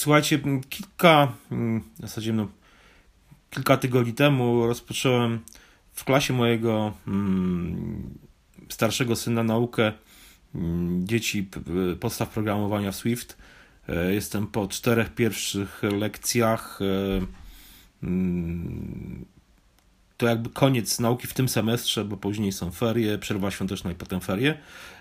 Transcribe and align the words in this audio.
słuchajcie, 0.00 0.40
kilka, 0.68 1.32
w 1.50 2.00
zasadzie 2.00 2.32
no, 2.32 2.48
kilka 3.50 3.76
tygodni 3.76 4.12
temu 4.12 4.66
rozpocząłem 4.66 5.40
w 5.92 6.04
klasie 6.04 6.32
mojego 6.32 6.92
starszego 8.68 9.16
syna 9.16 9.42
naukę 9.42 9.92
dzieci 10.98 11.48
podstaw 12.00 12.28
programowania 12.28 12.92
w 12.92 12.96
Swift. 12.96 13.36
E, 13.88 14.14
jestem 14.14 14.46
po 14.46 14.68
czterech 14.68 15.14
pierwszych 15.14 15.82
lekcjach. 15.82 16.78
E, 16.82 17.40
to 20.20 20.26
jakby 20.26 20.50
koniec 20.50 21.00
nauki 21.00 21.26
w 21.26 21.34
tym 21.34 21.48
semestrze, 21.48 22.04
bo 22.04 22.16
później 22.16 22.52
są 22.52 22.70
ferie, 22.70 23.18
przerwa 23.18 23.50
świąteczna 23.50 23.92
i 23.92 23.94
potem 23.94 24.20
ferie. 24.20 24.54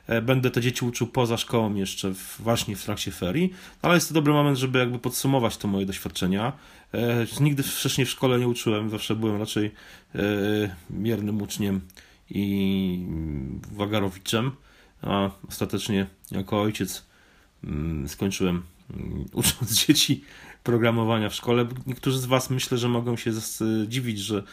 E, 0.08 0.22
będę 0.22 0.52
te 0.52 0.62
dzieci 0.62 0.86
uczył 0.86 1.08
poza 1.08 1.38
szkołą 1.38 1.76
jeszcze 1.76 2.14
właśnie 2.40 2.76
w 2.76 2.84
trakcie 2.84 3.12
ferii, 3.12 3.54
ale 3.82 3.96
jest 3.96 4.08
to 4.08 4.14
dobry 4.14 4.34
moment, 4.34 4.58
żeby 4.58 4.80
jakby 4.80 5.00
podsumować 5.00 5.58
to 5.58 5.68
moje 5.68 5.86
doświadczenia. 5.86 6.54
Nigdy 7.40 7.64
wcześniej 7.64 8.06
w 8.06 8.10
szkole 8.10 8.40
nie 8.40 8.48
uczyłem, 8.48 8.90
zawsze 8.90 9.16
byłem 9.16 9.40
raczej 9.40 9.72
miernym 10.90 11.42
uczniem 11.42 11.82
i 12.30 13.06
wagarowiczem, 13.72 14.52
a 15.02 15.30
ostatecznie 15.48 16.08
jako 16.32 16.62
ojciec 16.62 17.06
skończyłem 18.08 18.64
ucząc 19.34 19.74
dzieci 19.86 20.24
programowania 20.64 21.30
w 21.30 21.36
szkole. 21.36 21.68
Niektórzy 21.88 22.20
z 22.20 22.26
Was 22.26 22.50
myślę, 22.50 22.78
że 22.78 22.88
mogą 22.88 23.18
się 23.18 23.32
dziwić, 23.88 24.20
że 24.20 24.38
e, 24.38 24.44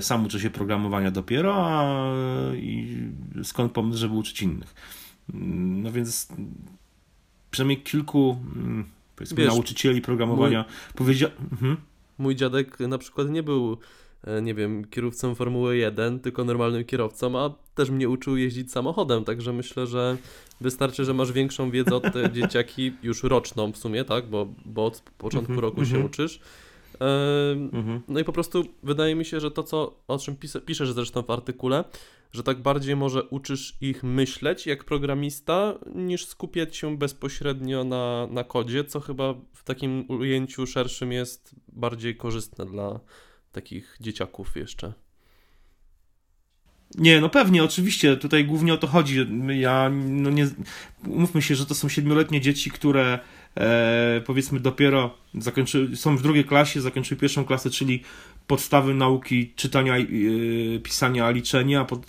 sam 0.00 0.24
uczę 0.24 0.40
się 0.40 0.50
programowania 0.50 1.10
dopiero, 1.10 1.54
a 1.56 2.04
i 2.54 2.96
skąd 3.42 3.72
pomysł, 3.72 3.98
żeby 3.98 4.14
uczyć 4.14 4.42
innych. 4.42 4.74
No 5.82 5.92
więc 5.92 6.28
przynajmniej 7.50 7.82
kilku 7.82 8.38
powiedzmy, 9.16 9.36
Wiesz, 9.36 9.46
nauczycieli 9.48 10.02
programowania 10.02 10.64
mój, 10.68 10.94
powiedział. 10.94 11.30
Mhm. 11.52 11.76
Mój 12.18 12.36
dziadek 12.36 12.80
na 12.80 12.98
przykład 12.98 13.30
nie 13.30 13.42
był 13.42 13.78
E, 14.26 14.42
nie 14.42 14.54
wiem, 14.54 14.84
kierowcą 14.84 15.34
Formuły 15.34 15.76
1, 15.76 16.20
tylko 16.20 16.44
normalnym 16.44 16.84
kierowcą, 16.84 17.38
a 17.38 17.50
też 17.74 17.90
mnie 17.90 18.08
uczył 18.08 18.36
jeździć 18.36 18.72
samochodem, 18.72 19.24
także 19.24 19.52
myślę, 19.52 19.86
że 19.86 20.16
wystarczy, 20.60 21.04
że 21.04 21.14
masz 21.14 21.32
większą 21.32 21.70
wiedzę 21.70 21.94
od 21.94 22.12
te 22.12 22.30
dzieciaki, 22.32 22.92
już 23.02 23.22
roczną 23.22 23.72
w 23.72 23.76
sumie, 23.76 24.04
tak, 24.04 24.26
bo, 24.26 24.46
bo 24.64 24.86
od 24.86 25.00
początku 25.18 25.52
mm 25.52 25.60
-hmm, 25.60 25.62
roku 25.62 25.76
mm 25.76 25.90
się 25.90 25.96
mhm. 25.96 26.10
uczysz. 26.10 26.40
-hmm. 26.98 28.00
No 28.08 28.20
i 28.20 28.24
po 28.24 28.32
prostu 28.32 28.64
wydaje 28.82 29.14
mi 29.14 29.24
się, 29.24 29.40
że 29.40 29.50
to, 29.50 29.62
co, 29.62 30.00
o 30.08 30.18
czym 30.18 30.36
pis 30.36 30.56
piszesz 30.66 30.92
zresztą 30.92 31.22
w 31.22 31.30
artykule, 31.30 31.84
że 32.32 32.42
tak 32.42 32.62
bardziej 32.62 32.96
może 32.96 33.22
uczysz 33.24 33.76
ich 33.80 34.02
myśleć 34.02 34.66
jak 34.66 34.84
programista, 34.84 35.74
niż 35.94 36.26
skupiać 36.26 36.76
się 36.76 36.98
bezpośrednio 36.98 37.84
na, 37.84 38.26
na 38.30 38.44
kodzie, 38.44 38.84
co 38.84 39.00
chyba 39.00 39.34
w 39.52 39.64
takim 39.64 40.04
ujęciu 40.08 40.66
szerszym 40.66 41.12
jest 41.12 41.54
bardziej 41.68 42.16
korzystne 42.16 42.66
dla, 42.66 43.00
takich 43.56 43.96
dzieciaków 44.00 44.56
jeszcze. 44.56 44.92
Nie, 46.94 47.20
no 47.20 47.28
pewnie, 47.28 47.64
oczywiście, 47.64 48.16
tutaj 48.16 48.44
głównie 48.44 48.74
o 48.74 48.76
to 48.76 48.86
chodzi. 48.86 49.26
Ja, 49.48 49.90
no 49.94 50.30
nie, 50.30 50.48
umówmy 51.06 51.42
się, 51.42 51.54
że 51.54 51.66
to 51.66 51.74
są 51.74 51.88
siedmioletnie 51.88 52.40
dzieci, 52.40 52.70
które 52.70 53.18
e, 53.56 54.22
powiedzmy 54.26 54.60
dopiero 54.60 55.14
zakończy, 55.34 55.96
są 55.96 56.16
w 56.16 56.22
drugiej 56.22 56.44
klasie, 56.44 56.80
zakończyły 56.80 57.20
pierwszą 57.20 57.44
klasę, 57.44 57.70
czyli 57.70 58.02
podstawy 58.46 58.94
nauki 58.94 59.52
czytania, 59.56 59.96
e, 59.96 60.04
pisania, 60.82 61.30
liczenia, 61.30 61.84
pod, 61.84 62.06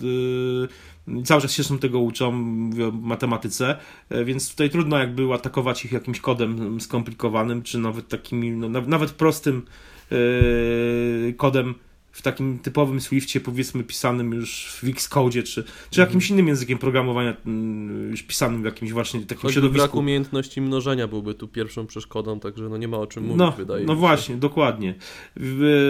e, 1.08 1.22
cały 1.24 1.42
czas 1.42 1.52
się 1.52 1.64
są 1.64 1.78
tego 1.78 1.98
uczą, 1.98 2.32
mówię 2.32 2.88
o 2.88 2.90
matematyce, 2.90 3.76
e, 4.10 4.24
więc 4.24 4.50
tutaj 4.50 4.70
trudno 4.70 4.98
jakby 4.98 5.34
atakować 5.34 5.84
ich 5.84 5.92
jakimś 5.92 6.20
kodem 6.20 6.80
skomplikowanym, 6.80 7.62
czy 7.62 7.78
nawet 7.78 8.08
takimi, 8.08 8.50
no, 8.50 8.68
nawet 8.68 9.10
prostym 9.12 9.62
Yy, 10.10 11.34
kodem 11.36 11.74
w 12.18 12.22
takim 12.22 12.58
typowym 12.58 13.00
Swiftie, 13.00 13.40
powiedzmy 13.40 13.84
pisanym 13.84 14.32
już 14.32 14.66
w 14.82 14.88
Xcode, 14.88 15.42
czy, 15.42 15.64
czy 15.90 16.00
jakimś 16.00 16.24
mhm. 16.24 16.34
innym 16.34 16.48
językiem 16.48 16.78
programowania 16.78 17.36
mm, 17.46 18.10
już 18.10 18.22
pisanym 18.22 18.62
w 18.62 18.64
jakimś 18.64 18.92
właśnie 18.92 19.20
takim 19.20 19.36
Choćby 19.36 19.52
środowisku. 19.52 19.86
brak 19.86 19.94
umiejętności 19.94 20.60
mnożenia 20.60 21.08
byłby 21.08 21.34
tu 21.34 21.48
pierwszą 21.48 21.86
przeszkodą, 21.86 22.40
także 22.40 22.68
no 22.68 22.76
nie 22.76 22.88
ma 22.88 22.96
o 22.96 23.06
czym 23.06 23.22
mówić, 23.22 23.38
no, 23.38 23.52
wydaje 23.52 23.86
No 23.86 23.94
właśnie, 23.94 24.36
dokładnie. 24.36 24.94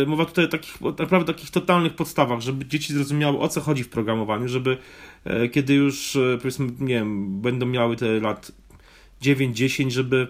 Mowa 0.07 0.25
tutaj 0.25 0.45
o 0.45 0.49
takich, 0.49 0.81
naprawdę 0.81 1.33
takich 1.35 1.51
totalnych 1.51 1.95
podstawach, 1.95 2.41
żeby 2.41 2.67
dzieci 2.67 2.93
zrozumiały 2.93 3.39
o 3.39 3.49
co 3.49 3.61
chodzi 3.61 3.85
w 3.85 3.89
programowaniu, 3.89 4.49
żeby 4.49 4.77
e, 5.25 5.49
kiedy 5.49 5.75
już 5.75 6.17
e, 6.17 6.39
powiedzmy, 6.39 6.67
nie 6.81 6.95
wiem, 6.95 7.41
będą 7.41 7.67
miały 7.67 7.97
te 7.97 8.21
lat 8.21 8.53
9-10, 9.23 9.91
żeby 9.91 10.29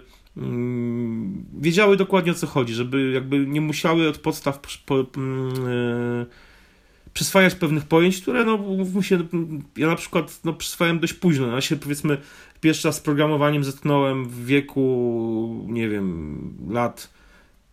wiedziały 1.61 1.97
dokładnie 1.97 2.33
o 2.33 2.35
co 2.35 2.47
chodzi, 2.47 2.75
żeby 2.75 3.11
jakby 3.11 3.47
nie 3.47 3.61
musiały 3.61 4.09
od 4.09 4.19
podstaw 4.19 4.61
po, 4.87 5.07
mm, 5.17 5.53
e, 5.67 6.27
przyswajać 7.15 7.55
pewnych 7.55 7.85
pojęć, 7.85 8.23
które 8.23 8.45
no 8.45 8.59
się, 9.03 9.19
ja 9.77 9.87
na 9.87 9.97
przykład 9.97 10.41
no, 10.45 10.53
przyswajałem 10.53 11.01
dość 11.01 11.13
późno. 11.13 11.47
Ja 11.47 11.61
się 11.61 11.77
powiedzmy 11.77 12.19
pierwszy 12.61 12.89
raz 12.89 12.97
z 12.97 13.01
programowaniem 13.01 13.65
zetknąłem 13.65 14.29
w 14.29 14.47
wieku, 14.47 15.67
nie 15.69 15.89
wiem, 15.89 16.39
lat 16.71 17.19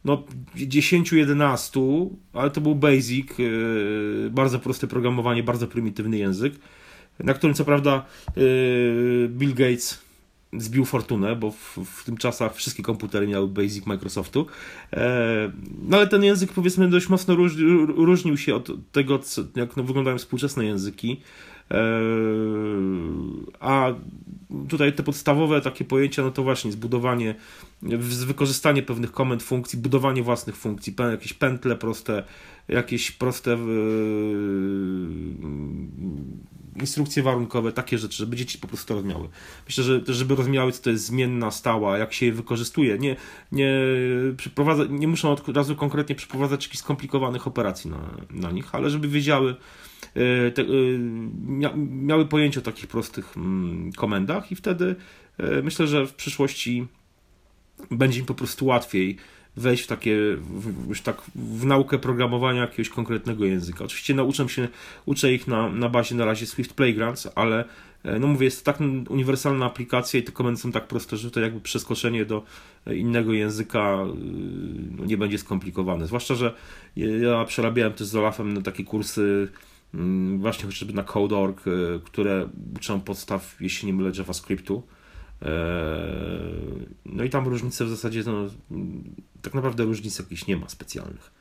no 0.06 0.24
10-11, 0.56 2.10
ale 2.34 2.52
to 2.52 2.62
był 2.62 2.76
basic, 2.76 3.32
e, 3.32 4.30
bardzo 4.30 4.60
proste 4.60 4.88
programowanie, 4.88 5.44
bardzo 5.44 5.68
prymitywny 5.68 6.18
język, 6.18 6.54
na 7.20 7.34
którym 7.34 7.54
co 7.54 7.66
prawda 7.66 8.06
e, 8.28 8.32
Bill 9.28 9.54
Gates 9.54 10.05
zbił 10.58 10.86
fortunę, 10.86 11.36
bo 11.36 11.52
w, 11.52 11.78
w 11.86 12.04
tym 12.04 12.18
czasach 12.18 12.56
wszystkie 12.56 12.84
komputery 12.84 13.28
miały 13.28 13.48
Basic 13.48 13.86
Microsoftu. 13.86 14.46
E, 14.94 15.52
no 15.90 15.98
ale 15.98 16.08
ten 16.08 16.24
język 16.24 16.54
powiedzmy 16.54 16.90
dość 16.90 17.10
mocno 17.10 17.36
róż, 17.36 17.56
różnił 17.88 18.38
się 18.38 18.56
od 18.56 18.70
tego, 18.92 19.20
co, 19.20 19.42
jak 19.56 19.78
no, 19.78 19.84
wyglądają 19.84 20.18
współczesne 20.18 20.66
języki. 20.66 21.22
E, 21.72 21.78
a 23.60 23.94
tutaj 24.70 24.94
te 24.94 25.04
podstawowe 25.04 25.62
takie 25.62 25.86
pojęcia, 25.86 26.24
no 26.24 26.32
to 26.32 26.44
właśnie 26.44 26.72
zbudowanie, 26.72 27.36
wykorzystanie 28.26 28.84
pewnych 28.84 29.12
komend 29.12 29.44
funkcji, 29.44 29.80
budowanie 29.80 30.24
własnych 30.24 30.56
funkcji, 30.56 30.96
jakieś 31.12 31.34
pętle 31.34 31.76
proste, 31.76 32.24
jakieś 32.68 33.12
proste 33.12 33.58
instrukcje 36.76 37.24
warunkowe, 37.24 37.72
takie 37.72 37.98
rzeczy, 37.98 38.18
żeby 38.18 38.36
dzieci 38.36 38.58
po 38.58 38.68
prostu 38.68 38.94
rozumiały. 38.94 39.30
Myślę, 39.66 39.84
że 39.84 40.02
żeby 40.08 40.36
rozumiały, 40.36 40.72
co 40.72 40.84
to 40.84 40.90
jest 40.90 41.06
zmienna 41.06 41.52
stała, 41.52 41.98
jak 41.98 42.14
się 42.14 42.26
je 42.26 42.32
wykorzystuje. 42.32 42.98
Nie, 42.98 43.16
nie, 43.52 43.72
nie 44.90 45.08
muszą 45.08 45.32
od 45.32 45.50
razu 45.50 45.76
konkretnie 45.76 46.16
przeprowadzać 46.16 46.64
jakichś 46.64 46.80
skomplikowanych 46.80 47.48
operacji 47.48 47.90
na, 47.90 48.00
na 48.32 48.52
nich, 48.52 48.76
ale 48.76 48.90
żeby 48.90 49.08
wiedziały, 49.08 49.56
e, 50.14 50.52
te, 50.52 50.62
e, 50.62 50.66
miały 51.78 52.26
pojęcie 52.26 52.60
o 52.60 52.64
takich 52.64 52.88
prostych 52.88 53.38
mm, 53.38 53.92
komendach 53.92 54.52
i 54.52 54.56
wtedy 54.56 54.96
e, 55.38 55.62
myślę, 55.62 55.88
że 55.88 56.08
w 56.08 56.14
przyszłości 56.14 56.88
będzie 57.92 58.20
im 58.20 58.26
po 58.26 58.36
prostu 58.36 58.66
łatwiej 58.66 59.18
wejść 59.58 59.84
w 59.84 59.88
takie, 59.88 60.18
w, 60.38 60.90
już 60.90 61.02
tak 61.02 61.22
w 61.36 61.66
naukę 61.66 61.98
programowania 61.98 62.62
jakiegoś 62.62 62.90
konkretnego 62.90 63.46
języka. 63.46 63.84
Oczywiście 63.84 64.14
nauczę 64.14 64.50
się, 64.50 64.68
uczę 65.06 65.34
ich 65.34 65.48
na, 65.48 65.70
na 65.70 65.90
bazie 65.90 66.16
na 66.16 66.26
razie 66.26 66.46
Swift 66.46 66.74
Playgrounds, 66.74 67.28
ale 67.36 67.66
e, 68.04 68.20
no 68.20 68.28
mówię, 68.28 68.46
jest 68.46 68.66
to 68.66 68.72
tak 68.72 68.82
uniwersalna 69.10 69.66
aplikacja 69.66 70.20
i 70.20 70.24
te 70.24 70.32
komendy 70.32 70.62
są 70.62 70.72
tak 70.72 70.88
proste, 70.88 71.18
że 71.18 71.32
to 71.32 71.40
jakby 71.40 71.62
przeskoczenie 71.62 72.26
do 72.26 72.44
innego 72.96 73.34
języka 73.34 73.80
e, 73.80 74.06
no, 74.98 75.06
nie 75.06 75.18
będzie 75.18 75.38
skomplikowane. 75.38 76.08
Zwłaszcza, 76.08 76.36
że 76.36 76.54
ja 76.96 77.46
przerabiałem 77.46 77.94
też 77.94 78.08
z 78.08 78.16
Olafem 78.16 78.54
na 78.54 78.62
takie 78.62 78.84
kursy 78.84 79.48
mm, 79.94 80.40
właśnie 80.40 80.66
chociażby 80.66 80.94
na 80.94 81.04
Code.org, 81.04 81.68
e, 81.68 81.72
które 82.04 82.50
uczą 82.76 83.02
podstaw, 83.02 83.56
jeśli 83.60 83.88
nie 83.88 83.94
mylę, 83.94 84.12
JavaScriptu 84.18 84.84
no 87.06 87.24
i 87.24 87.30
tam 87.30 87.48
różnice 87.48 87.86
w 87.86 87.90
zasadzie, 87.90 88.24
no, 88.26 88.50
tak 89.42 89.54
naprawdę 89.54 89.84
różnic 89.84 90.20
jakichś 90.20 90.48
nie 90.48 90.58
ma 90.58 90.70
specjalnych. 90.70 91.32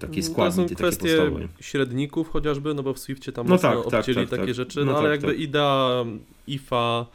Takie 0.00 0.22
składniki, 0.22 0.76
to 0.76 0.78
są 0.78 0.88
kwestie 0.88 1.16
takie 1.16 1.48
średników 1.60 2.28
chociażby, 2.28 2.74
no 2.74 2.82
bo 2.82 2.94
w 2.94 2.98
Swiftie 2.98 3.32
tam 3.32 3.48
no 3.48 3.58
tak, 3.58 3.84
tak, 3.84 3.86
obcięli 3.86 4.16
tak, 4.16 4.28
takie 4.30 4.46
tak. 4.46 4.54
rzeczy, 4.54 4.84
no, 4.84 4.92
no 4.92 4.98
ale 4.98 5.08
tak, 5.08 5.12
jakby 5.12 5.32
tak. 5.32 5.42
idea 5.42 6.04
IFA 6.46 7.06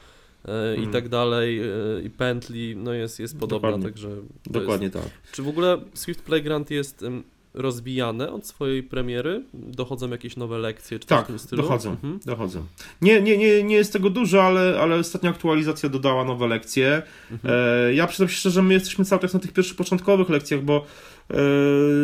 e, 0.45 0.75
i 0.75 0.79
mm. 0.79 0.91
tak 0.91 1.09
dalej, 1.09 1.59
e, 1.59 1.65
i 2.03 2.09
pętli, 2.09 2.75
no 2.75 2.93
jest, 2.93 3.19
jest 3.19 3.39
podobna, 3.39 3.67
Dokładnie. 3.67 3.85
także... 3.85 4.09
Dokładnie 4.45 4.87
jest... 4.87 4.97
tak. 4.97 5.31
Czy 5.31 5.43
w 5.43 5.47
ogóle 5.47 5.77
Swift 5.93 6.21
Playground 6.21 6.71
jest 6.71 7.05
rozwijane 7.53 8.31
od 8.31 8.47
swojej 8.47 8.83
premiery? 8.83 9.43
Dochodzą 9.53 10.09
jakieś 10.09 10.37
nowe 10.37 10.57
lekcje 10.57 10.99
czy 10.99 11.07
tak, 11.07 11.23
w 11.23 11.27
tym 11.27 11.39
stylu? 11.39 11.61
dochodzą, 11.61 11.91
mhm. 11.91 12.19
dochodzą. 12.25 12.65
Nie, 13.01 13.21
nie, 13.21 13.37
nie, 13.37 13.63
nie 13.63 13.75
jest 13.75 13.93
tego 13.93 14.09
dużo, 14.09 14.43
ale, 14.43 14.79
ale 14.79 14.95
ostatnia 14.95 15.29
aktualizacja 15.29 15.89
dodała 15.89 16.23
nowe 16.23 16.47
lekcje. 16.47 17.01
Mhm. 17.31 17.53
E, 17.87 17.93
ja 17.93 18.07
przyznam 18.07 18.29
się 18.29 18.35
szczerze, 18.35 18.61
my 18.61 18.73
jesteśmy 18.73 19.05
cały 19.05 19.21
czas 19.21 19.33
na 19.33 19.39
tych 19.39 19.53
pierwszych 19.53 19.77
początkowych 19.77 20.29
lekcjach, 20.29 20.61
bo 20.61 20.77
e, 20.77 21.35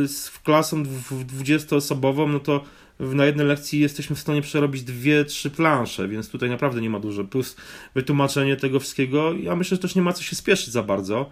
z 0.08 0.32
klasą 0.44 0.84
20-osobową, 1.44 2.32
no 2.32 2.40
to 2.40 2.64
na 3.00 3.26
jednej 3.26 3.48
lekcji 3.48 3.80
jesteśmy 3.80 4.16
w 4.16 4.20
stanie 4.20 4.42
przerobić 4.42 4.84
dwie, 4.84 5.26
trzy 5.26 5.50
plansze, 5.50 6.08
więc 6.08 6.30
tutaj 6.30 6.50
naprawdę 6.50 6.82
nie 6.82 6.90
ma 6.90 7.00
dużo. 7.00 7.24
Plus 7.24 7.56
wytłumaczenie 7.96 8.56
tego 8.56 8.80
wszystkiego, 8.80 9.34
ja 9.34 9.56
myślę, 9.56 9.76
że 9.76 9.82
też 9.82 9.96
nie 9.96 10.02
ma 10.02 10.14
co 10.14 10.24
się 10.24 10.36
spieszyć 10.36 10.70
za 10.70 10.84
bardzo, 10.84 11.32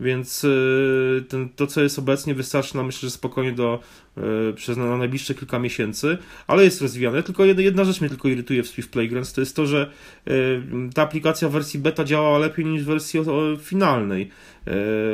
więc 0.00 0.44
y, 0.44 1.24
ten, 1.28 1.48
to, 1.48 1.66
co 1.66 1.82
jest 1.82 1.98
obecnie, 1.98 2.34
wystarczy 2.34 2.76
nam, 2.76 2.86
myślę, 2.86 3.00
że 3.00 3.10
spokojnie 3.10 3.52
do 3.52 3.80
y, 4.50 4.54
przez 4.54 4.76
na 4.76 4.96
najbliższe 4.96 5.34
kilka 5.34 5.58
miesięcy, 5.58 6.18
ale 6.46 6.64
jest 6.64 6.82
rozwijane. 6.82 7.22
Tylko 7.22 7.44
jedna, 7.44 7.62
jedna 7.62 7.84
rzecz 7.84 8.00
mnie 8.00 8.10
tylko 8.10 8.28
irytuje 8.28 8.62
w 8.62 8.68
Swift 8.68 8.90
Playgrounds, 8.90 9.32
to 9.32 9.40
jest 9.40 9.56
to, 9.56 9.66
że 9.66 9.90
y, 10.28 10.62
ta 10.94 11.02
aplikacja 11.02 11.48
w 11.48 11.52
wersji 11.52 11.80
beta 11.80 12.04
działała 12.04 12.38
lepiej 12.38 12.64
niż 12.64 12.82
w 12.82 12.86
wersji 12.86 13.20
finalnej. 13.60 14.30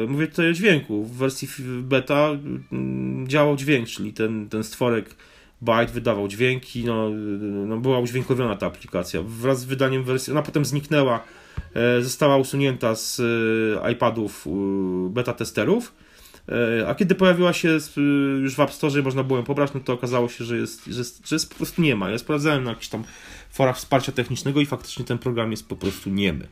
Mówię 0.08 0.26
tutaj 0.26 0.50
o 0.50 0.52
dźwięku. 0.52 1.04
W 1.04 1.16
wersji 1.16 1.48
beta 1.82 2.28
mm, 2.72 3.28
działał 3.28 3.56
dźwięk, 3.56 3.88
czyli 3.88 4.12
ten, 4.12 4.48
ten 4.48 4.64
stworek 4.64 5.14
Byte 5.62 5.92
wydawał 5.92 6.28
dźwięki, 6.28 6.84
no, 6.84 7.10
no 7.66 7.76
była 7.76 7.98
udźwiękowiona 7.98 8.56
ta 8.56 8.66
aplikacja. 8.66 9.22
Wraz 9.22 9.60
z 9.60 9.64
wydaniem 9.64 10.04
wersji, 10.04 10.30
ona 10.30 10.42
potem 10.42 10.64
zniknęła, 10.64 11.20
e, 11.74 12.02
została 12.02 12.36
usunięta 12.36 12.94
z 12.94 13.20
e, 13.84 13.92
iPadów 13.92 14.46
beta 15.08 15.32
testerów, 15.32 15.94
e, 16.48 16.88
a 16.88 16.94
kiedy 16.94 17.14
pojawiła 17.14 17.52
się 17.52 17.78
już 18.42 18.54
w 18.54 18.60
App 18.60 18.72
Store, 18.72 19.02
można 19.02 19.22
było 19.22 19.38
ją 19.38 19.44
pobrać, 19.44 19.70
no 19.74 19.80
to 19.80 19.92
okazało 19.92 20.28
się, 20.28 20.44
że 20.44 20.56
jest, 20.56 20.86
że 20.86 20.98
jest, 20.98 21.28
że 21.28 21.36
jest 21.36 21.50
po 21.50 21.56
prostu 21.56 21.82
nie 21.82 21.96
ma. 21.96 22.10
Ja 22.10 22.18
sprawdzałem 22.18 22.64
na 22.64 22.70
jakichś 22.70 22.88
tam 22.88 23.04
forach 23.50 23.76
wsparcia 23.76 24.12
technicznego 24.12 24.60
i 24.60 24.66
faktycznie 24.66 25.04
ten 25.04 25.18
program 25.18 25.50
jest 25.50 25.68
po 25.68 25.76
prostu 25.76 26.10
niemy. 26.10 26.48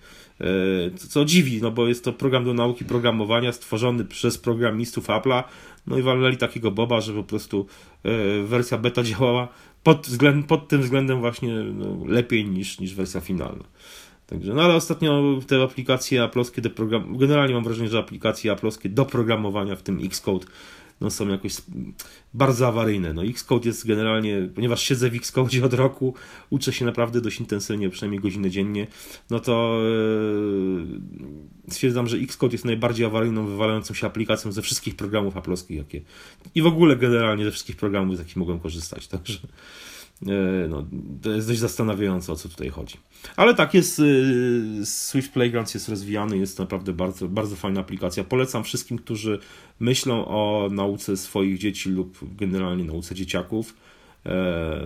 Co 0.96 1.24
dziwi, 1.24 1.62
no 1.62 1.70
bo 1.70 1.88
jest 1.88 2.04
to 2.04 2.12
program 2.12 2.44
do 2.44 2.54
nauki 2.54 2.84
programowania 2.84 3.52
stworzony 3.52 4.04
przez 4.04 4.38
programistów 4.38 5.06
Apple'a, 5.06 5.44
no 5.86 5.98
i 5.98 6.02
walnęli 6.02 6.36
takiego 6.36 6.70
boba, 6.70 7.00
że 7.00 7.12
po 7.12 7.22
prostu 7.22 7.66
e, 8.04 8.42
wersja 8.42 8.78
beta 8.78 9.02
działała 9.02 9.48
pod, 9.82 10.06
względ, 10.06 10.46
pod 10.46 10.68
tym 10.68 10.82
względem 10.82 11.20
właśnie 11.20 11.54
no, 11.54 12.06
lepiej 12.06 12.44
niż, 12.44 12.80
niż 12.80 12.94
wersja 12.94 13.20
finalna. 13.20 13.64
Także, 14.26 14.54
no 14.54 14.62
ale 14.62 14.74
ostatnio 14.74 15.40
te 15.46 15.62
aplikacje 15.62 16.22
aploskie 16.22 16.62
do 16.62 16.70
program... 16.70 17.16
generalnie 17.16 17.54
mam 17.54 17.64
wrażenie, 17.64 17.88
że 17.88 17.98
aplikacje 17.98 18.52
aploskie 18.52 18.88
do 18.88 19.04
programowania, 19.04 19.76
w 19.76 19.82
tym 19.82 20.00
Xcode, 20.04 20.46
no, 21.00 21.10
są 21.10 21.28
jakoś 21.28 21.56
bardzo 22.34 22.68
awaryjne. 22.68 23.12
No, 23.12 23.24
Xcode 23.24 23.68
jest 23.68 23.86
generalnie, 23.86 24.48
ponieważ 24.54 24.82
siedzę 24.82 25.10
w 25.10 25.14
Xcode 25.14 25.64
od 25.64 25.74
roku, 25.74 26.14
uczę 26.50 26.72
się 26.72 26.84
naprawdę 26.84 27.20
dość 27.20 27.40
intensywnie, 27.40 27.90
przynajmniej 27.90 28.20
godzinę 28.20 28.50
dziennie, 28.50 28.86
no 29.30 29.40
to 29.40 29.80
yy, 31.66 31.72
stwierdzam, 31.72 32.08
że 32.08 32.16
Xcode 32.16 32.54
jest 32.54 32.64
najbardziej 32.64 33.06
awaryjną, 33.06 33.46
wywalającą 33.46 33.94
się 33.94 34.06
aplikacją 34.06 34.52
ze 34.52 34.62
wszystkich 34.62 34.96
programów 34.96 35.36
aploskich, 35.36 35.76
jakie 35.76 36.00
i 36.54 36.62
w 36.62 36.66
ogóle 36.66 36.96
generalnie 36.96 37.44
ze 37.44 37.50
wszystkich 37.50 37.76
programów, 37.76 38.16
z 38.16 38.18
jakich 38.18 38.36
mogłem 38.36 38.60
korzystać. 38.60 39.06
Także 39.06 39.38
no, 40.68 40.86
to 41.22 41.30
jest 41.30 41.48
dość 41.48 41.60
zastanawiające, 41.60 42.32
o 42.32 42.36
co 42.36 42.48
tutaj 42.48 42.68
chodzi. 42.68 42.96
Ale 43.36 43.54
tak, 43.54 43.74
jest 43.74 44.00
e, 44.00 44.04
Swift 44.86 45.32
Playgrounds 45.32 45.74
jest 45.74 45.88
rozwijany, 45.88 46.38
jest 46.38 46.58
naprawdę 46.58 46.92
bardzo, 46.92 47.28
bardzo 47.28 47.56
fajna 47.56 47.80
aplikacja. 47.80 48.24
Polecam 48.24 48.64
wszystkim, 48.64 48.98
którzy 48.98 49.38
myślą 49.80 50.28
o 50.28 50.68
nauce 50.72 51.16
swoich 51.16 51.58
dzieci 51.58 51.90
lub 51.90 52.18
generalnie 52.36 52.84
nauce 52.84 53.14
dzieciaków, 53.14 53.74
e, 54.26 54.84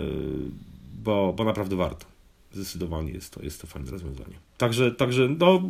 bo, 1.03 1.33
bo 1.37 1.45
naprawdę 1.45 1.77
warto. 1.77 2.07
Zdecydowanie 2.53 3.13
jest 3.13 3.35
to, 3.35 3.43
jest 3.43 3.61
to 3.61 3.67
fajne 3.67 3.91
rozwiązanie. 3.91 4.35
Także, 4.59 4.93
także 4.93 5.29
no, 5.39 5.63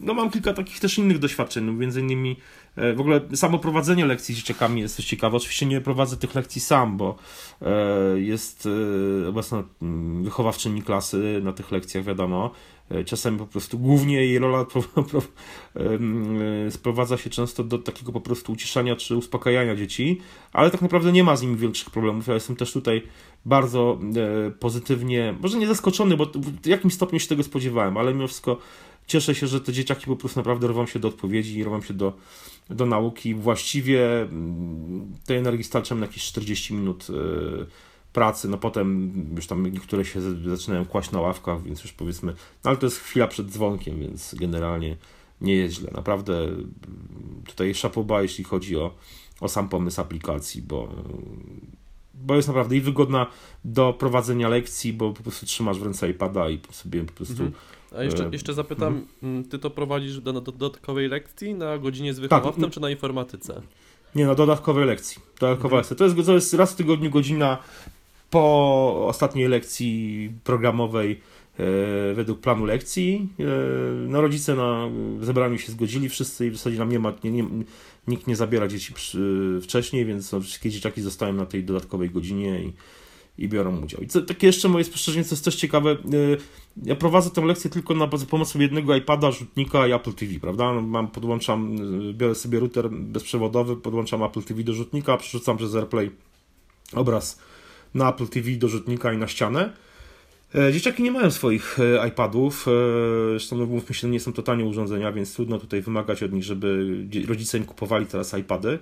no 0.00 0.14
mam 0.14 0.30
kilka 0.30 0.52
takich 0.52 0.80
też 0.80 0.98
innych 0.98 1.18
doświadczeń, 1.18 1.64
no 1.64 1.72
między 1.72 2.00
innymi 2.00 2.36
e, 2.76 2.92
w 2.92 3.00
ogóle 3.00 3.20
samo 3.34 3.58
prowadzenie 3.58 4.06
lekcji 4.06 4.34
z 4.34 4.38
dzieciakami 4.38 4.80
jest 4.80 4.96
coś 4.96 5.04
ciekawe. 5.04 5.36
Oczywiście 5.36 5.66
nie 5.66 5.80
prowadzę 5.80 6.16
tych 6.16 6.34
lekcji 6.34 6.60
sam, 6.60 6.96
bo 6.96 7.16
e, 7.62 8.20
jest 8.20 8.68
e, 9.24 9.28
obecna 9.28 9.64
mm, 9.82 10.24
wychowawczyni 10.24 10.82
klasy 10.82 11.40
na 11.44 11.52
tych 11.52 11.70
lekcjach, 11.70 12.04
wiadomo. 12.04 12.50
Czasami 13.06 13.38
po 13.38 13.46
prostu 13.46 13.78
głównie 13.78 14.16
jej 14.16 14.38
rola 14.38 14.66
sprowadza 16.70 17.16
się 17.16 17.30
często 17.30 17.64
do 17.64 17.78
takiego 17.78 18.12
po 18.12 18.20
prostu 18.20 18.52
uciszania 18.52 18.96
czy 18.96 19.16
uspokajania 19.16 19.76
dzieci, 19.76 20.20
ale 20.52 20.70
tak 20.70 20.82
naprawdę 20.82 21.12
nie 21.12 21.24
ma 21.24 21.36
z 21.36 21.42
nimi 21.42 21.56
większych 21.56 21.90
problemów. 21.90 22.26
Ja 22.26 22.34
jestem 22.34 22.56
też 22.56 22.72
tutaj 22.72 23.02
bardzo 23.44 23.98
pozytywnie, 24.60 25.34
może 25.40 25.58
nie 25.58 25.66
zaskoczony, 25.66 26.16
bo 26.16 26.26
w 26.62 26.66
jakimś 26.66 26.94
stopniu 26.94 27.20
się 27.20 27.28
tego 27.28 27.42
spodziewałem, 27.42 27.96
ale 27.96 28.14
mimo 28.14 28.26
wszystko 28.26 28.58
cieszę 29.08 29.34
się, 29.34 29.46
że 29.46 29.60
te 29.60 29.72
dzieciaki 29.72 30.06
po 30.06 30.16
prostu 30.16 30.40
naprawdę 30.40 30.68
rwą 30.68 30.86
się 30.86 30.98
do 30.98 31.08
odpowiedzi 31.08 31.58
i 31.58 31.64
rwą 31.64 31.82
się 31.82 31.94
do, 31.94 32.12
do 32.70 32.86
nauki. 32.86 33.34
Właściwie 33.34 34.22
mm, 34.22 35.14
tej 35.26 35.36
energii 35.36 35.64
starcza 35.64 35.94
na 35.94 36.06
jakieś 36.06 36.22
40 36.22 36.74
minut 36.74 37.06
e, 37.10 37.66
pracy, 38.12 38.48
no 38.48 38.58
potem 38.58 39.12
już 39.36 39.46
tam 39.46 39.66
niektóre 39.66 40.04
się 40.04 40.20
zaczynają 40.50 40.84
kłaść 40.84 41.10
na 41.10 41.20
ławkach, 41.20 41.62
więc 41.62 41.82
już 41.82 41.92
powiedzmy, 41.92 42.32
no 42.64 42.70
ale 42.70 42.76
to 42.76 42.86
jest 42.86 42.98
chwila 42.98 43.26
przed 43.26 43.50
dzwonkiem, 43.50 44.00
więc 44.00 44.34
generalnie 44.34 44.96
nie 45.40 45.54
jest 45.54 45.74
źle. 45.74 45.90
Naprawdę 45.94 46.42
mm, 46.44 46.72
tutaj 47.46 47.74
szapoba, 47.74 48.22
jeśli 48.22 48.44
chodzi 48.44 48.76
o, 48.76 48.94
o 49.40 49.48
sam 49.48 49.68
pomysł 49.68 50.00
aplikacji, 50.00 50.62
bo, 50.62 50.88
bo 52.14 52.36
jest 52.36 52.48
naprawdę 52.48 52.76
i 52.76 52.80
wygodna 52.80 53.26
do 53.64 53.92
prowadzenia 53.92 54.48
lekcji, 54.48 54.92
bo 54.92 55.12
po 55.12 55.22
prostu 55.22 55.46
trzymasz 55.46 55.78
w 55.78 55.82
ręce 55.82 56.10
iPada 56.10 56.50
i 56.50 56.60
sobie 56.70 57.04
po 57.04 57.12
prostu 57.12 57.42
mhm 57.42 57.77
a 57.96 58.02
jeszcze, 58.02 58.24
e, 58.24 58.28
jeszcze 58.32 58.54
zapytam, 58.54 58.88
mhm. 58.88 59.06
mm, 59.22 59.44
ty 59.44 59.58
to 59.58 59.70
prowadzisz 59.70 60.20
do, 60.20 60.32
do 60.32 60.40
dodatkowej 60.40 61.08
lekcji 61.08 61.54
na 61.54 61.78
godzinie 61.78 62.14
z 62.14 62.18
wychowawcą, 62.18 62.60
tak. 62.60 62.70
czy 62.70 62.80
na 62.80 62.90
informatyce? 62.90 63.62
Nie, 64.14 64.26
na 64.26 64.34
dodatkowej 64.34 64.86
lekcji. 64.86 65.22
Dodatkowa 65.40 65.76
mhm. 65.76 65.80
lekcja. 65.80 65.96
To 65.96 66.04
jest, 66.04 66.26
to 66.26 66.34
jest 66.34 66.54
raz 66.54 66.72
w 66.72 66.76
tygodniu 66.76 67.10
godzina 67.10 67.58
po 68.30 69.06
ostatniej 69.06 69.48
lekcji 69.48 70.30
programowej 70.44 71.20
e, 71.58 72.14
według 72.14 72.40
planu 72.40 72.64
lekcji. 72.64 73.28
E, 73.40 73.44
no 74.08 74.20
rodzice 74.20 74.54
na 74.54 74.88
zebraniu 75.20 75.58
się 75.58 75.72
zgodzili 75.72 76.08
wszyscy 76.08 76.46
i 76.46 76.50
w 76.50 76.56
zasadzie 76.56 76.78
nam 76.78 76.88
nie 76.88 76.98
ma, 76.98 77.12
nie, 77.24 77.30
nie, 77.30 77.44
nikt 78.08 78.26
nie 78.26 78.36
zabiera 78.36 78.68
dzieci 78.68 78.92
przy, 78.92 79.60
wcześniej, 79.62 80.04
więc 80.04 80.32
no, 80.32 80.40
wszystkie 80.40 80.70
dzieciaki 80.70 81.02
zostają 81.02 81.32
na 81.32 81.46
tej 81.46 81.64
dodatkowej 81.64 82.10
godzinie 82.10 82.60
i 82.60 82.72
i 83.38 83.48
biorą 83.48 83.80
udział. 83.80 84.00
I 84.00 84.06
co, 84.06 84.22
takie 84.22 84.46
jeszcze 84.46 84.68
moje 84.68 84.84
spostrzeżenie, 84.84 85.24
co 85.24 85.34
jest 85.34 85.44
też 85.44 85.56
ciekawe, 85.56 85.92
y, 85.92 86.36
ja 86.82 86.96
prowadzę 86.96 87.30
tę 87.30 87.40
lekcję 87.40 87.70
tylko 87.70 87.94
na, 87.94 88.08
za 88.16 88.26
pomocą 88.26 88.58
jednego 88.58 88.96
iPada, 88.96 89.30
rzutnika 89.30 89.86
i 89.86 89.92
Apple 89.92 90.12
TV, 90.12 90.32
prawda? 90.40 90.74
No, 90.74 90.82
mam, 90.82 91.08
podłączam, 91.08 91.76
y, 92.10 92.14
biorę 92.14 92.34
sobie 92.34 92.60
router 92.60 92.90
bezprzewodowy, 92.90 93.76
podłączam 93.76 94.22
Apple 94.22 94.42
TV 94.42 94.62
do 94.62 94.72
rzutnika, 94.72 95.16
przerzucam 95.16 95.56
przez 95.56 95.74
AirPlay 95.74 96.10
obraz 96.92 97.38
na 97.94 98.10
Apple 98.10 98.28
TV 98.28 98.50
do 98.50 98.68
rzutnika 98.68 99.12
i 99.12 99.18
na 99.18 99.28
ścianę. 99.28 99.72
E, 100.54 100.72
dzieciaki 100.72 101.02
nie 101.02 101.12
mają 101.12 101.30
swoich 101.30 101.78
e, 101.80 102.08
iPadów, 102.08 102.68
e, 102.68 102.70
zresztą 103.30 103.56
no, 103.56 103.66
mówmy 103.66 103.94
się, 103.94 104.08
nie 104.08 104.20
są 104.20 104.32
to 104.32 104.42
tanie 104.42 104.64
urządzenia, 104.64 105.12
więc 105.12 105.34
trudno 105.34 105.58
tutaj 105.58 105.82
wymagać 105.82 106.22
od 106.22 106.32
nich, 106.32 106.44
żeby 106.44 106.96
rodzice 107.28 107.58
im 107.58 107.64
kupowali 107.64 108.06
teraz 108.06 108.34
iPady. 108.34 108.78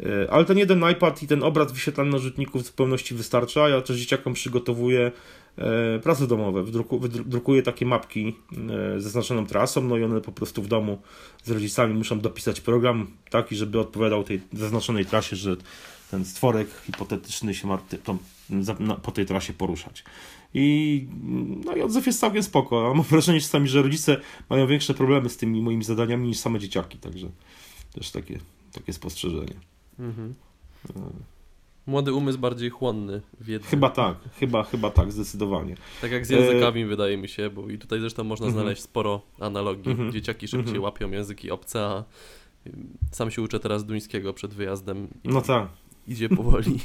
E, 0.00 0.30
ale 0.30 0.44
ten 0.44 0.58
jeden 0.58 0.90
iPad 0.92 1.22
i 1.22 1.26
ten 1.26 1.42
obraz 1.42 1.72
wyświetlany 1.72 2.10
na 2.10 2.18
rzutniku 2.18 2.58
w 2.58 2.66
zupełności 2.66 3.14
wystarcza. 3.14 3.68
Ja 3.68 3.82
też 3.82 3.96
dzieciakom 3.96 4.34
przygotowuję 4.34 5.12
e, 5.58 5.98
prace 5.98 6.26
domowe. 6.26 6.62
Wydrukuję 6.62 7.62
takie 7.62 7.86
mapki 7.86 8.36
e, 8.52 9.00
ze 9.00 9.00
zaznaczoną 9.00 9.46
trasą, 9.46 9.82
no 9.82 9.96
i 9.96 10.04
one 10.04 10.20
po 10.20 10.32
prostu 10.32 10.62
w 10.62 10.68
domu 10.68 10.98
z 11.44 11.50
rodzicami 11.50 11.94
muszą 11.94 12.20
dopisać 12.20 12.60
program 12.60 13.06
taki, 13.30 13.56
żeby 13.56 13.80
odpowiadał 13.80 14.24
tej 14.24 14.40
zaznaczonej 14.52 15.06
trasie, 15.06 15.36
że 15.36 15.56
ten 16.10 16.24
stworek 16.24 16.68
hipotetyczny 16.86 17.54
się 17.54 17.68
ma 17.68 17.78
po 19.02 19.12
tej 19.12 19.26
trasie 19.26 19.52
poruszać. 19.52 20.04
I, 20.54 21.06
no 21.64 21.76
i 21.76 21.82
odzew 21.82 22.06
jest 22.06 22.20
całkiem 22.20 22.42
spoko. 22.42 22.90
A 22.90 22.94
mam 22.94 23.02
wrażenie 23.02 23.40
czasami, 23.40 23.68
że 23.68 23.82
rodzice 23.82 24.20
mają 24.50 24.66
większe 24.66 24.94
problemy 24.94 25.28
z 25.28 25.36
tymi 25.36 25.62
moimi 25.62 25.84
zadaniami 25.84 26.28
niż 26.28 26.38
same 26.38 26.58
dzieciaki, 26.58 26.98
także 26.98 27.26
też 27.94 28.10
takie, 28.10 28.38
takie 28.72 28.92
spostrzeżenie. 28.92 29.73
Mhm. 29.98 30.34
Młody 31.86 32.12
umysł 32.12 32.38
bardziej 32.38 32.70
chłonny 32.70 33.20
wiedzy. 33.40 33.66
Chyba 33.66 33.90
tak, 33.90 34.16
chyba, 34.38 34.62
chyba 34.62 34.90
tak, 34.90 35.12
zdecydowanie. 35.12 35.76
Tak 36.00 36.12
jak 36.12 36.26
z 36.26 36.30
językami 36.30 36.82
e... 36.82 36.86
wydaje 36.86 37.16
mi 37.16 37.28
się, 37.28 37.50
bo 37.50 37.70
i 37.70 37.78
tutaj 37.78 38.00
zresztą 38.00 38.24
można 38.24 38.46
mhm. 38.46 38.62
znaleźć 38.62 38.82
sporo 38.82 39.22
analogii. 39.40 39.90
Mhm. 39.90 40.12
Dzieciaki 40.12 40.48
szybciej 40.48 40.68
mhm. 40.68 40.82
łapią 40.82 41.10
języki 41.10 41.50
obce, 41.50 41.80
a 41.80 42.04
sam 43.10 43.30
się 43.30 43.42
uczę 43.42 43.60
teraz 43.60 43.84
duńskiego 43.84 44.34
przed 44.34 44.54
wyjazdem. 44.54 45.08
no 45.24 45.40
tak. 45.40 45.68
Idzie 46.08 46.28
powoli. 46.28 46.80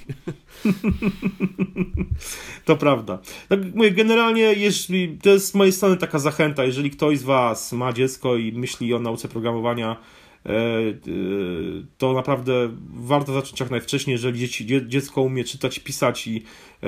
to 2.65 2.77
prawda. 2.77 3.19
Tak 3.49 3.59
mówię, 3.75 3.91
generalnie 3.91 4.41
jeśli, 4.41 5.17
to 5.17 5.29
jest 5.29 5.47
z 5.47 5.55
mojej 5.55 5.73
strony 5.73 5.97
taka 5.97 6.19
zachęta, 6.19 6.63
jeżeli 6.63 6.91
ktoś 6.91 7.19
z 7.19 7.23
Was 7.23 7.73
ma 7.73 7.93
dziecko 7.93 8.35
i 8.35 8.51
myśli 8.51 8.93
o 8.93 8.99
nauce 8.99 9.27
programowania, 9.27 9.97
to 11.97 12.13
naprawdę 12.13 12.69
warto 12.93 13.33
zacząć 13.33 13.59
jak 13.59 13.71
najwcześniej, 13.71 14.13
jeżeli 14.13 14.49
dziecko 14.87 15.21
umie 15.21 15.43
czytać, 15.43 15.79
pisać 15.79 16.27
i 16.27 16.43
e, 16.83 16.87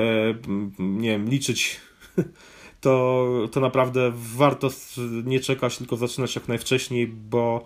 nie 0.79 1.09
wiem, 1.09 1.29
liczyć, 1.29 1.79
to, 2.81 3.27
to 3.51 3.59
naprawdę 3.59 4.11
warto 4.15 4.69
nie 5.23 5.39
czekać, 5.39 5.77
tylko 5.77 5.95
zaczynać 5.95 6.35
jak 6.35 6.47
najwcześniej, 6.47 7.07
bo 7.07 7.63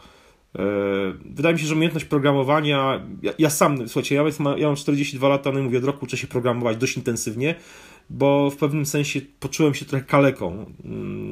wydaje 1.25 1.53
mi 1.53 1.61
się, 1.61 1.67
że 1.67 1.75
umiejętność 1.75 2.05
programowania, 2.05 3.05
ja, 3.21 3.33
ja 3.39 3.49
sam, 3.49 3.87
słuchajcie, 3.87 4.15
ja, 4.15 4.23
ja 4.57 4.67
mam 4.67 4.75
42 4.75 5.27
lata, 5.27 5.51
no 5.51 5.59
i 5.59 5.63
mówię, 5.63 5.77
od 5.77 5.83
roku 5.83 6.05
uczę 6.05 6.17
się 6.17 6.27
programować 6.27 6.77
dość 6.77 6.97
intensywnie, 6.97 7.55
bo 8.09 8.49
w 8.49 8.55
pewnym 8.55 8.85
sensie 8.85 9.21
poczułem 9.39 9.73
się 9.73 9.85
trochę 9.85 10.05
kaleką. 10.05 10.65
Mm, 10.85 11.31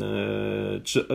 czy, 0.84 1.06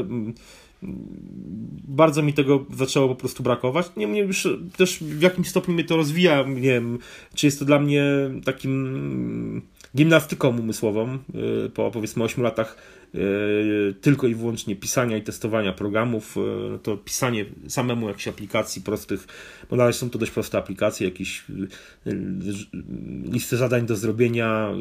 bardzo 1.89 2.23
mi 2.23 2.33
tego 2.33 2.65
zaczęło 2.77 3.09
po 3.09 3.15
prostu 3.15 3.43
brakować. 3.43 3.87
Nie, 3.97 4.07
mnie 4.07 4.21
już 4.21 4.49
też 4.77 4.99
w 4.99 5.23
jakimś 5.23 5.49
stopniu 5.49 5.75
mnie 5.75 5.85
to 5.85 5.97
rozwija. 5.97 6.43
Nie 6.43 6.61
wiem, 6.61 6.99
czy 7.35 7.47
jest 7.47 7.59
to 7.59 7.65
dla 7.65 7.79
mnie 7.79 8.05
takim 8.45 9.63
gimnastyką 9.97 10.59
umysłową 10.59 11.19
y, 11.67 11.71
po 11.71 11.91
powiedzmy 11.91 12.25
8 12.25 12.45
latach 12.45 12.77
y, 13.15 13.95
tylko 14.01 14.27
i 14.27 14.35
wyłącznie 14.35 14.77
pisania 14.77 15.17
i 15.17 15.23
testowania 15.23 15.73
programów, 15.73 16.37
y, 16.37 16.79
to 16.79 16.97
pisanie 16.97 17.45
samemu 17.69 18.09
jakichś 18.09 18.29
aplikacji 18.29 18.83
prostych, 18.83 19.27
bo 19.71 19.77
dalej 19.77 19.93
są 19.95 20.11
to 20.11 20.19
dość 20.19 20.33
proste 20.33 20.59
aplikacje, 20.59 21.09
jakieś 21.09 21.45
listy 23.33 23.57
zadań 23.57 23.87
do 23.87 23.97
zrobienia, 23.97 24.73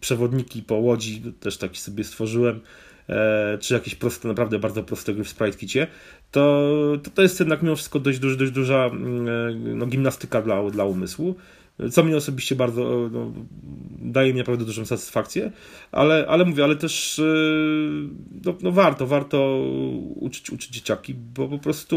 przewodniki 0.00 0.62
po 0.62 0.74
łodzi, 0.74 1.22
też 1.40 1.58
taki 1.58 1.80
sobie 1.80 2.04
stworzyłem 2.04 2.60
czy 3.60 3.74
jakieś 3.74 3.94
proste, 3.94 4.28
naprawdę 4.28 4.58
bardzo 4.58 4.82
proste 4.82 5.14
gry 5.14 5.24
w 5.24 5.28
SpriteKicie, 5.28 5.86
to, 6.30 6.72
to, 7.02 7.10
to 7.10 7.22
jest 7.22 7.40
jednak 7.40 7.62
mimo 7.62 7.76
wszystko 7.76 8.00
dość, 8.00 8.18
dość, 8.18 8.36
dość 8.36 8.52
duża 8.52 8.84
mm, 8.84 9.28
e, 9.28 9.74
no, 9.74 9.86
gimnastyka 9.86 10.42
dla, 10.42 10.70
dla 10.70 10.84
umysłu 10.84 11.34
co 11.92 12.04
mnie 12.04 12.16
osobiście 12.16 12.56
bardzo 12.56 13.08
no, 13.12 13.32
daje 13.98 14.32
mi 14.32 14.38
naprawdę 14.38 14.64
dużą 14.64 14.86
satysfakcję, 14.86 15.52
ale, 15.92 16.26
ale 16.28 16.44
mówię, 16.44 16.64
ale 16.64 16.76
też 16.76 17.18
e, 17.18 17.22
no, 18.44 18.54
no, 18.62 18.72
warto, 18.72 19.06
warto 19.06 19.64
uczyć, 20.14 20.50
uczyć 20.50 20.70
dzieciaki, 20.70 21.14
bo 21.14 21.48
po 21.48 21.58
prostu 21.58 21.96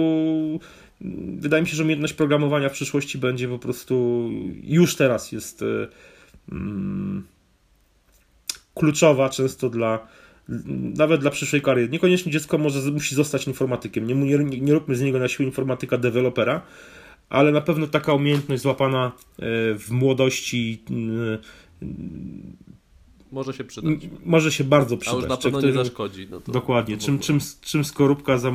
mm, 1.01 1.39
wydaje 1.39 1.63
mi 1.63 1.69
się, 1.69 1.75
że 1.75 1.83
umiejętność 1.83 2.13
programowania 2.13 2.69
w 2.69 2.73
przyszłości 2.73 3.17
będzie 3.17 3.47
po 3.47 3.59
prostu 3.59 4.29
już 4.63 4.95
teraz 4.95 5.31
jest 5.31 5.63
mm, 6.51 7.23
kluczowa 8.75 9.29
często 9.29 9.69
dla 9.69 10.07
nawet 10.97 11.21
dla 11.21 11.31
przyszłej 11.31 11.61
kariery. 11.61 11.89
Niekoniecznie 11.89 12.31
dziecko 12.31 12.57
może 12.57 12.91
musi 12.91 13.15
zostać 13.15 13.47
informatykiem. 13.47 14.07
Nie, 14.07 14.15
nie, 14.15 14.61
nie 14.61 14.73
róbmy 14.73 14.95
z 14.95 15.01
niego 15.01 15.19
na 15.19 15.27
siłę 15.27 15.45
informatyka 15.45 15.97
dewelopera, 15.97 16.61
ale 17.29 17.51
na 17.51 17.61
pewno 17.61 17.87
taka 17.87 18.13
umiejętność 18.13 18.61
złapana 18.61 19.05
e, 19.07 19.41
w 19.75 19.91
młodości 19.91 20.83
e, 21.81 21.87
może 23.31 23.53
się 23.53 23.63
przydać. 23.63 23.93
Może 24.25 24.51
się 24.51 24.63
bardzo 24.63 24.97
przydać. 24.97 25.19
A 25.19 25.21
już 25.21 25.29
na 25.29 25.37
pewno 25.37 25.61
nie 25.61 25.73
zaszkodzi. 25.73 26.27
No 26.31 26.41
to 26.41 26.51
dokładnie. 26.51 26.97
Czym, 26.97 27.19
czym, 27.19 27.39
czym 27.61 27.85
skorupka 27.85 28.37
za, 28.37 28.51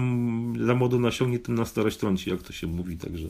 za 0.67 0.75
młodu 0.75 1.01
nasiągnie, 1.01 1.39
tym 1.39 1.55
na 1.55 1.65
starość 1.65 1.97
trąci, 1.97 2.31
jak 2.31 2.43
to 2.43 2.53
się 2.53 2.67
mówi. 2.67 2.97
Także, 2.97 3.29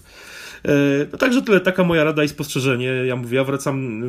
e, 0.64 0.71
no, 1.12 1.19
także 1.19 1.42
tyle. 1.42 1.61
Taka 1.61 1.85
moja 1.85 2.04
rada 2.04 2.25
i 2.25 2.28
spostrzeżenie. 2.28 2.87
Ja 2.87 3.16
mówię, 3.16 3.37
ja 3.37 3.45
wracam, 3.45 4.02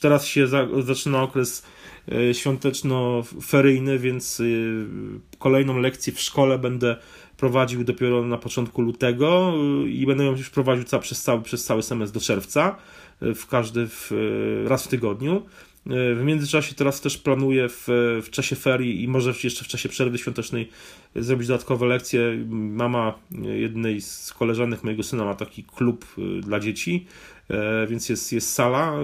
teraz 0.00 0.26
się 0.26 0.46
za, 0.46 0.68
zaczyna 0.82 1.22
okres 1.22 1.62
świąteczno-feryjny, 2.32 3.98
więc 3.98 4.40
e, 4.40 4.44
kolejną 5.38 5.78
lekcję 5.78 6.12
w 6.12 6.20
szkole 6.20 6.58
będę 6.58 6.96
prowadził 7.36 7.84
dopiero 7.84 8.24
na 8.24 8.38
początku 8.38 8.82
lutego 8.82 9.52
e, 9.54 9.88
i 9.88 10.06
będę 10.06 10.24
ją 10.24 10.30
już 10.30 10.50
prowadził 10.50 10.84
ca, 10.84 10.98
przez, 10.98 11.22
cały, 11.22 11.42
przez 11.42 11.64
cały 11.64 11.82
semestr 11.82 12.14
do 12.14 12.20
czerwca, 12.20 12.76
w 13.20 13.46
każdy 13.46 13.86
w, 13.86 14.10
raz 14.66 14.84
w 14.84 14.88
tygodniu. 14.88 15.42
W 15.86 16.20
międzyczasie 16.24 16.74
teraz 16.74 17.00
też 17.00 17.18
planuję 17.18 17.68
w, 17.68 17.84
w 18.22 18.30
czasie 18.30 18.56
ferii 18.56 19.02
i 19.02 19.08
może 19.08 19.34
jeszcze 19.44 19.64
w 19.64 19.68
czasie 19.68 19.88
przerwy 19.88 20.18
świątecznej 20.18 20.68
zrobić 21.16 21.48
dodatkowe 21.48 21.86
lekcje. 21.86 22.44
Mama 22.50 23.14
jednej 23.40 24.00
z 24.00 24.32
koleżanek 24.38 24.84
mojego 24.84 25.02
syna 25.02 25.24
ma 25.24 25.34
taki 25.34 25.64
klub 25.64 26.06
dla 26.40 26.60
dzieci, 26.60 27.06
więc 27.88 28.08
jest, 28.08 28.32
jest 28.32 28.54
sala, 28.54 28.94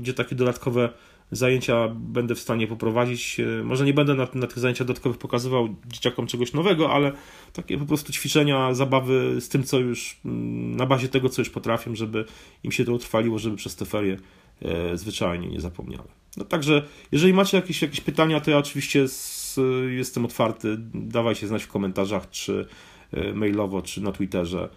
gdzie 0.00 0.14
takie 0.14 0.34
dodatkowe 0.34 0.88
zajęcia 1.32 1.88
będę 1.88 2.34
w 2.34 2.40
stanie 2.40 2.66
poprowadzić. 2.66 3.40
E, 3.40 3.64
może 3.64 3.84
nie 3.84 3.94
będę 3.94 4.14
na, 4.14 4.28
na 4.34 4.46
tych 4.46 4.58
zajęciach 4.58 4.86
dodatkowych 4.86 5.18
pokazywał 5.18 5.68
dzieciakom 5.86 6.26
czegoś 6.26 6.52
nowego, 6.52 6.92
ale 6.92 7.12
takie 7.52 7.78
po 7.78 7.86
prostu 7.86 8.12
ćwiczenia, 8.12 8.74
zabawy 8.74 9.40
z 9.40 9.48
tym, 9.48 9.64
co 9.64 9.78
już 9.78 10.20
mm, 10.24 10.76
na 10.76 10.86
bazie 10.86 11.08
tego, 11.08 11.28
co 11.28 11.42
już 11.42 11.50
potrafię, 11.50 11.96
żeby 11.96 12.24
im 12.64 12.72
się 12.72 12.84
to 12.84 12.92
utrwaliło, 12.92 13.38
żeby 13.38 13.56
przez 13.56 13.76
te 13.76 13.84
ferie 13.84 14.16
e, 14.62 14.96
zwyczajnie 14.96 15.48
nie 15.48 15.60
zapomniały. 15.60 16.08
No 16.36 16.44
także, 16.44 16.86
jeżeli 17.12 17.32
macie 17.32 17.56
jakieś, 17.56 17.82
jakieś 17.82 18.00
pytania, 18.00 18.40
to 18.40 18.50
ja 18.50 18.58
oczywiście 18.58 19.08
z, 19.08 19.60
jestem 19.88 20.24
otwarty. 20.24 20.76
Dawajcie 20.94 21.46
znać 21.46 21.62
w 21.62 21.68
komentarzach, 21.68 22.30
czy 22.30 22.66
e, 23.12 23.32
mailowo, 23.34 23.82
czy 23.82 24.02
na 24.02 24.12
Twitterze. 24.12 24.68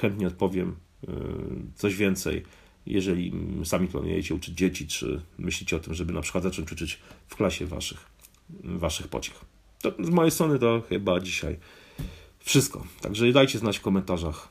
Chętnie 0.00 0.26
odpowiem 0.26 0.76
coś 1.74 1.96
więcej 1.96 2.42
jeżeli 2.86 3.32
sami 3.64 3.88
planujecie 3.88 4.34
uczyć 4.34 4.54
dzieci, 4.54 4.86
czy 4.86 5.20
myślicie 5.38 5.76
o 5.76 5.80
tym, 5.80 5.94
żeby 5.94 6.12
na 6.12 6.20
przykład 6.20 6.44
zacząć 6.44 6.72
uczyć 6.72 6.98
w 7.26 7.36
klasie 7.36 7.66
waszych, 7.66 8.06
waszych 8.64 9.08
pociech. 9.08 9.44
To 9.82 9.92
z 10.00 10.10
mojej 10.10 10.30
strony 10.30 10.58
to 10.58 10.82
chyba 10.88 11.20
dzisiaj 11.20 11.58
wszystko. 12.38 12.86
Także 13.00 13.32
dajcie 13.32 13.58
znać 13.58 13.78
w 13.78 13.82
komentarzach, 13.82 14.48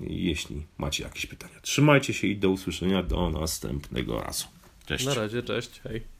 jeśli 0.00 0.66
macie 0.78 1.04
jakieś 1.04 1.26
pytania. 1.26 1.60
Trzymajcie 1.62 2.14
się 2.14 2.26
i 2.26 2.36
do 2.36 2.50
usłyszenia 2.50 3.02
do 3.02 3.30
następnego 3.30 4.20
razu. 4.20 4.46
Cześć. 4.86 5.06
Na 5.06 5.14
razie, 5.14 5.42
cześć, 5.42 5.80
hej. 5.80 6.17